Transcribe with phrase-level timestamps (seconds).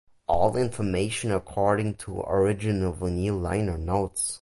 [0.25, 4.39] All information according to original vinyl liner notes.